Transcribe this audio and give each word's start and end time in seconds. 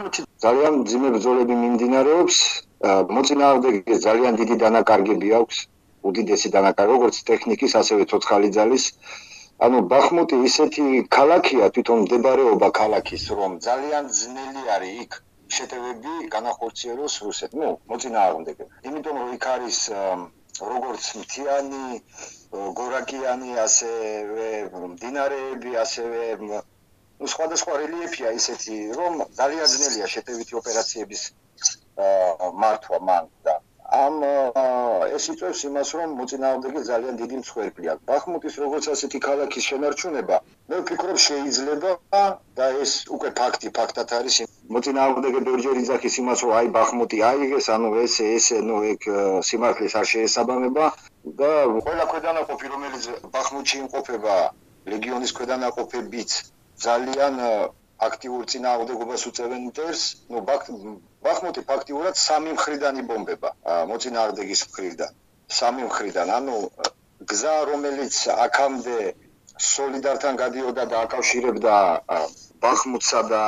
ბახმუთი 0.00 0.22
ძალიან 0.40 0.74
ძიმე 0.90 1.08
ბრძოლები 1.14 1.54
მიმდინარეობს. 1.62 2.36
მოწინააღმდეგე 3.16 3.96
ძალიან 4.04 4.32
დიდი 4.40 4.54
დანაკარგები 4.62 5.28
აქვს. 5.38 5.56
უდიდესი 6.10 6.48
დანაკარგი, 6.54 6.92
როგორც 6.96 7.16
ტექნიკის, 7.30 7.72
ასევე 7.80 8.02
ცოცხალი 8.12 8.48
ძალის. 8.56 8.84
ანუ 9.66 9.78
ბახმუთი 9.92 10.36
ისეთი 10.48 10.84
ქალაქია, 11.16 11.64
თვითონ 11.74 11.98
მდებარეობა 12.04 12.68
ქალაქის, 12.80 13.24
რომ 13.40 13.52
ძალიან 13.68 14.04
ძნელი 14.20 14.62
არის 14.74 14.94
იქ 15.04 15.12
შეტევები 15.56 16.12
განახორციელოს 16.36 17.14
რუსეთ, 17.26 17.50
ну, 17.60 17.68
მოწინააღმდეგე. 17.90 18.64
იმიტომ 18.88 19.14
რომ 19.20 19.28
იქ 19.36 19.44
არის 19.56 19.78
როგორც 20.72 21.04
მთიანი, 21.20 21.84
გორაკიანი, 22.80 23.50
ასევე 23.66 24.48
მდინარეები, 24.96 25.70
ასევე 25.84 26.20
ну 27.20 27.28
სხვადასხვა 27.34 27.78
რელიეფია 27.84 28.30
ისეთი 28.40 28.76
რომ 28.98 29.24
ძალიან 29.40 29.66
ძნელია 29.74 30.06
შეტევითი 30.14 30.60
ოპერაციების 30.60 31.24
მართვა 32.62 32.98
მან 33.08 33.26
და 33.48 33.54
ამ 33.90 34.22
ეს 35.16 35.24
იწევს 35.32 35.60
იმას 35.68 35.88
რომ 35.98 36.12
მოწინააღმდეგე 36.18 36.80
ძალიან 36.88 37.16
დიდი 37.20 37.36
მსხვერპლია 37.40 37.96
ბახმუტის 38.10 38.58
როგორც 38.62 38.84
ასეთი 38.92 39.18
ქალაქის 39.24 39.66
შენარჩუნება 39.70 40.36
მე 40.70 40.78
ვფიქრობ 40.82 41.18
შეიძლება 41.26 41.90
და 42.60 42.68
ეს 42.84 42.92
უკვე 43.16 43.32
ფაქტი 43.40 43.72
ფაქტად 43.78 44.14
არის 44.20 44.36
მოწინააღმდეგე 44.76 45.42
ბერჯერი 45.48 45.82
ძახის 45.90 46.18
იმას 46.22 46.44
რომ 46.46 46.54
აი 46.60 46.70
ბახმუტი 46.78 47.18
აიღეს 47.30 47.66
ანუ 47.74 47.90
ეს 48.04 48.14
ეს 48.28 48.46
ნუ 48.70 48.78
ეგ 48.92 49.10
სიმართლეს 49.50 49.98
არ 50.00 50.06
შეესაბამება 50.12 50.86
და 51.42 51.50
ყველა 51.90 52.06
ქვედანაყოფი 52.14 52.72
რომელიც 52.76 53.10
ბახმუტში 53.34 53.76
იმყოფება 53.82 54.38
ლეგიონის 54.94 55.36
ქვედანაყოფებიც 55.40 56.40
ძალიან 56.86 57.34
აქტიურ 58.08 58.44
წინააღმდეგობას 58.52 59.22
უწევენ 59.30 59.64
ინტერს, 59.68 60.02
ну 60.32 60.40
ბახმუთი 61.26 61.62
ფაქტიურად 61.70 62.20
სამი 62.26 62.54
მხრიდან 62.56 63.00
იბომბება 63.02 63.50
მოწინააღმდეგის 63.90 64.62
მხრიდან. 64.68 65.10
სამი 65.58 65.82
მხრიდან, 65.88 66.30
ანუ 66.38 66.56
გზა 67.30 67.56
რომელიც 67.70 68.16
აქამდე 68.46 68.98
სოლიდართან 69.70 70.40
გადიოდა 70.42 70.84
და 70.92 71.02
აკავშირებდა 71.06 71.74
ბახმუთსა 72.64 73.20
და 73.32 73.42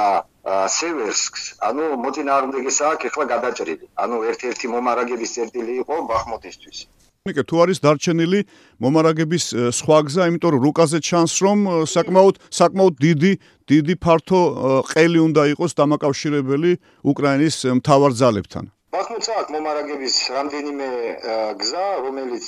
სევერსკს, 0.77 1.43
ანუ 1.69 1.85
მოწინააღმდეგეს 2.05 2.79
აქ 2.91 3.07
ეხლა 3.09 3.25
გადაჭრილი. 3.33 3.87
ანუ 4.05 4.17
ერთ-ერთი 4.33 4.73
მომარაგების 4.75 5.35
წერტილი 5.37 5.79
იყო 5.83 5.97
ბახმუთისთვის. 6.13 6.79
ნიკე 7.23 7.43
თუ 7.47 7.59
არის 7.63 7.79
დარჩენილი 7.83 8.39
მომარაგების 8.83 9.45
სხვა 9.79 9.99
გზა, 10.07 10.25
იმიტომ 10.31 10.51
რომ 10.55 10.63
რუკაზე 10.67 10.99
ჩანს 11.07 11.35
რომ 11.47 11.59
საკმაოდ 11.87 12.39
საკმაოდ 12.59 12.95
დიდი 12.99 13.33
დიდი 13.71 13.95
ფართო 14.03 14.41
ყელი 14.91 15.21
უნდა 15.23 15.43
იყოს 15.55 15.73
დამაკავშირებელი 15.79 16.73
უკრაინის 17.13 17.57
მთავარ 17.79 18.13
ძალებთან. 18.19 18.65
ბახმუთსა 18.91 19.35
აქ 19.39 19.49
მომარაგების 19.55 20.17
რამდენიმე 20.35 20.89
გზა, 21.63 21.87
რომელიც 22.07 22.47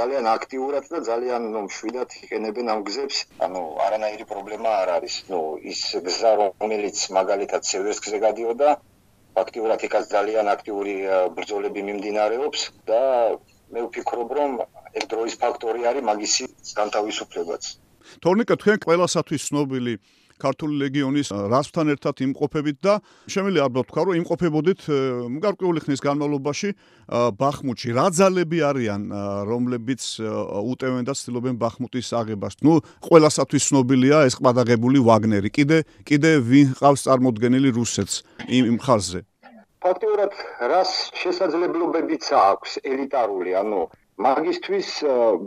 ძალიან 0.00 0.24
აქტიურად 0.32 0.84
და 0.92 0.98
ძალიან 1.10 1.42
ნუ 1.52 1.60
მშვიდად 1.68 2.08
იყენებენ 2.24 2.66
ამ 2.72 2.80
გზებს, 2.88 3.18
ანუ 3.44 3.62
არანაირი 3.84 4.24
პრობლემა 4.32 4.70
არ 4.80 4.88
არის. 4.96 5.14
ნუ 5.28 5.40
ის 5.60 5.80
გზა 5.92 6.32
რომელიც 6.40 6.96
მაგალითად 7.18 7.62
სევერსკზე 7.68 8.18
გადიოდა, 8.24 8.68
ფაქტიურად 9.36 9.80
იქაც 9.84 10.04
ძალიან 10.16 10.46
აქტიური 10.56 10.94
ბრძოლები 11.36 11.80
მიმდინარეობს 11.84 12.60
და 12.88 13.02
მე 13.72 13.80
ვფიქრობ 13.86 14.30
რომ 14.38 14.52
ეს 14.96 15.04
დროის 15.10 15.34
ფაქტორი 15.42 15.82
არის 15.90 16.04
მაგისი 16.06 16.44
განთავისუფლებაც. 16.78 17.62
თორნიკა 18.22 18.54
თქვენ 18.62 18.78
ყველასათვის 18.86 19.42
ცნობილი 19.50 19.94
ქართული 20.36 20.74
ლეგიონის 20.84 21.32
რასთან 21.32 21.90
ერთად 21.96 22.20
იმყოფებით 22.26 22.78
და 22.84 22.94
შემიძლია 23.32 23.66
ალბათ 23.66 23.88
თქვა 23.88 24.02
რომ 24.06 24.18
იმყოფებოდით 24.20 24.80
გარკვეული 25.44 25.80
ხნის 25.84 26.00
განმავლობაში 26.04 26.70
ბახმუთში. 27.40 27.88
რა 27.96 28.06
ძალები 28.12 28.58
არიან 28.70 29.02
რომლებიც 29.48 30.02
უტევენ 30.20 31.08
და 31.08 31.14
ცდილობენ 31.16 31.56
ბახმუტის 31.56 32.08
აღებას? 32.20 32.60
ნუ 32.60 32.72
ყველასათვის 33.08 33.62
ცნობილია 33.68 34.18
ეს 34.28 34.36
ყადაღებული 34.36 35.00
ვაგნერი. 35.00 35.48
კიდე 35.56 35.78
კიდე 36.04 36.30
ვინ 36.44 36.68
ყავს 36.76 37.00
წარმოდგენილი 37.08 37.70
რუსეთს 37.72 38.14
იმ 38.44 38.76
ხაზზე 38.76 39.20
ფაქტიურად 39.86 40.32
რას 40.72 40.92
შესაძლებლობებიც 41.22 42.32
აქვს 42.40 42.78
ელიტარული, 42.92 43.54
ანუ 43.62 43.82
მაგისტვის 44.26 44.90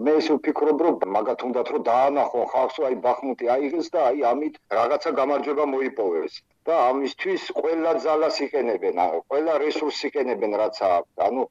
მე 0.08 0.14
ესე 0.20 0.36
ვფიქრობ, 0.38 0.84
რომ 0.86 1.06
მაგათ 1.16 1.44
უნდათ 1.48 1.72
რომ 1.76 1.84
დაანახონ 1.90 2.46
ხალხს, 2.54 2.78
აი 2.90 2.98
ბახმუტი 3.06 3.50
აიღეს 3.56 3.88
და 3.96 4.06
აი 4.10 4.24
ამით 4.32 4.60
რაღაცა 4.78 5.12
გამარჯვება 5.20 5.66
მოიპოვეს. 5.74 6.40
და 6.70 6.76
ამისთვის 6.90 7.44
ყველა 7.60 7.92
ძალას 8.06 8.36
იყენებენ, 8.46 9.00
ყველა 9.32 9.54
რესურსს 9.64 10.04
იყენებენ, 10.10 10.52
რაც 10.62 10.78
აქვს. 10.88 11.14
ანუ 11.28 11.46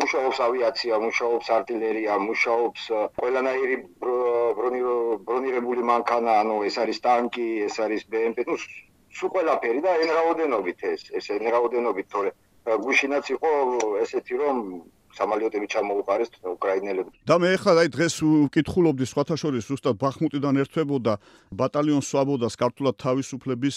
მუშაობს 0.00 0.38
ავიაცია, 0.46 0.98
მუშაობს 1.04 1.46
артиლერია, 1.58 2.18
მუშაობს 2.28 2.82
ყველანაირი 3.20 3.76
ბრონირებული 5.28 5.86
მანქანა, 5.92 6.34
ანუ 6.42 6.56
ეს 6.68 6.76
არის 6.84 7.00
ტანკი, 7.06 7.48
ეს 7.68 7.80
არის 7.86 8.04
BMP, 8.12 8.46
ну 8.50 8.58
სულ 9.16 9.30
ყველაფერი 9.34 9.80
და 9.86 9.92
ენ 10.02 10.10
რაოდენობით 10.18 10.78
ეს 10.92 11.02
ეს 11.18 11.26
ენ 11.36 11.44
რაოდენობით 11.54 12.06
თორე 12.12 12.30
გუშინაც 12.86 13.24
იყო 13.36 13.50
ესეთი 14.04 14.34
რომ 14.42 14.56
სამალიოტები 15.18 15.66
ჩამოუყარეს 15.72 16.30
უკრაინელებს. 16.44 17.12
და 17.28 17.34
მე 17.42 17.48
ახლა 17.56 17.72
აი 17.82 17.88
დღეს 17.96 18.14
ვკითხულობდი 18.22 19.04
სხვათაშორის 19.08 19.66
უბრალოდ 19.72 19.98
ბახმუტიდან 20.04 20.54
ერთვებოდა 20.62 21.12
ბატალიონ 21.60 22.02
სვაბოდას 22.10 22.54
ქართულად 22.62 22.94
თავისუფლების 23.04 23.76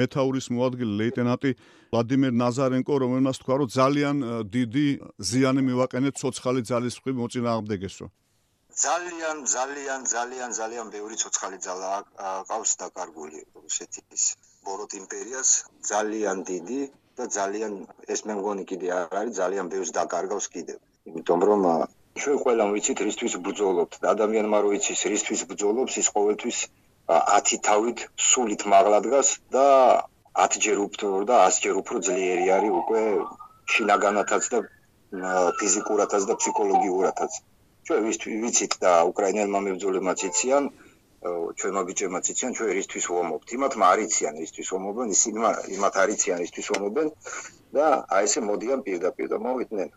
მეთაურის 0.00 0.46
მოადგილე 0.56 0.92
ლეიტენანტი 1.00 1.50
ვლადიმერ 1.92 2.32
ნაზარენკო, 2.42 2.94
რომელმაც 3.04 3.36
თქვა, 3.44 3.54
რომ 3.60 3.68
ძალიან 3.80 4.16
დიდი 4.56 4.86
ზიანი 5.30 5.62
მივაყენეთ 5.68 6.14
ცოცხალი 6.20 6.60
ძალისხმი 6.70 7.12
მოწინააღმდეგესო. 7.20 8.06
ძალიან 8.74 9.36
ძალიან 9.46 10.00
ძალიან 10.14 10.50
ძალიან 10.58 10.86
ბევრი 10.90 11.16
ცოცხალი 11.22 11.58
ძალა 11.66 11.92
ყავს 12.50 12.72
დაკარგული 12.82 13.38
რუსეთის 13.62 14.24
ბოროტ 14.66 14.92
იმპერიას 15.00 15.50
ძალიან 15.90 16.42
დიდი 16.50 16.80
და 17.18 17.24
ძალიან 17.38 17.72
ეს 18.14 18.20
მე 18.28 18.34
მგონი 18.38 18.64
კიდე 18.70 18.88
არ 18.98 19.18
არის 19.20 19.34
ძალიან 19.40 19.66
ბევრს 19.72 19.90
დაკარგავს 19.98 20.46
კიდევ. 20.54 20.78
იმიტომ 21.10 21.40
რომ 21.48 21.60
ჩვენ 22.22 22.36
ყველამ 22.44 22.70
ვიცით 22.74 22.98
რისთვის 23.08 23.34
ბრძოლობთ 23.46 23.94
და 24.02 24.06
ადამიანმა 24.14 24.58
რო 24.64 24.70
იცის 24.78 25.00
რისთვის 25.12 25.40
ბრძოლობს 25.50 25.94
ის 26.02 26.08
ყოველთვის 26.16 26.58
10 27.12 27.58
თავით 27.68 27.98
სულით 28.28 28.62
მაღლა 28.72 28.98
დგას 29.06 29.28
და 29.54 29.66
10 30.44 30.62
ჯერ 30.66 30.78
უფრო 30.86 31.08
და 31.30 31.40
100 31.48 31.64
ჯერ 31.64 31.80
უფრო 31.82 31.96
ძლიერი 32.06 32.46
არის 32.56 32.72
უკვე 32.80 33.02
შინაგანათაც 33.74 34.44
და 34.54 34.58
ფიზიკურათაც 35.58 36.22
და 36.30 36.34
ფსიქოლოგიურათაც. 36.40 37.32
ჩვენ 37.86 38.00
ვიცით 38.44 38.72
და 38.84 38.92
უკრაინელმა 39.10 39.58
მებრძოლებმა 39.66 40.14
ციციან 40.20 40.70
ჩვენმა 41.24 41.82
ბიჭებმა 41.88 42.20
ციციან 42.26 42.56
ჩვენ 42.56 42.70
ერისთვის 42.74 43.04
ვომობთ? 43.14 43.52
იმათ 43.56 43.76
მარიციან 43.82 44.40
ერთვის 44.44 44.72
ვომობენ 44.74 45.14
ისინი 45.16 45.38
იმათ 45.76 45.94
არიციან 46.04 46.42
ერთვის 46.46 46.68
ვომობენ 46.74 47.12
და 47.78 47.86
აი 48.18 48.28
ესე 48.28 48.40
მოდიან 48.48 48.84
პირდაპირ 48.88 49.30
და 49.32 49.38
მოვიდნენ 49.46 49.88